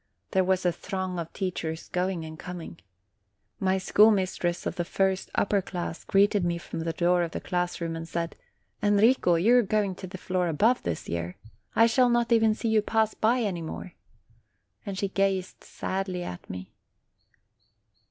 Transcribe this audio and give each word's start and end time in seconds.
There 0.31 0.43
was 0.43 0.65
a 0.65 0.71
throng 0.71 1.19
of 1.19 1.31
teachers 1.31 1.87
going 1.89 2.25
and 2.25 2.39
coming. 2.39 2.79
My 3.59 3.77
school 3.77 4.09
mistress 4.09 4.65
of 4.65 4.75
the 4.75 4.83
first 4.83 5.29
upper 5.35 5.61
class 5.61 6.03
greeted 6.03 6.43
me 6.43 6.57
from 6.57 6.79
the 6.79 6.91
door 6.93 7.21
of 7.21 7.33
the 7.33 7.39
class 7.39 7.79
room, 7.79 7.95
and 7.95 8.07
said: 8.07 8.35
"Enrico, 8.81 9.35
you 9.35 9.53
are 9.57 9.61
going 9.61 9.93
to 9.93 10.07
the 10.07 10.17
floor 10.17 10.47
above, 10.47 10.81
this 10.81 11.07
year. 11.07 11.37
I 11.75 11.85
shall 11.85 12.09
not 12.09 12.31
even 12.31 12.55
see 12.55 12.69
you 12.69 12.81
pass 12.81 13.13
by 13.13 13.41
any 13.41 13.61
more!" 13.61 13.93
And 14.87 14.97
she 14.97 15.07
gazed 15.07 15.63
sadly 15.63 16.23
at 16.23 16.49
me. 16.49 16.71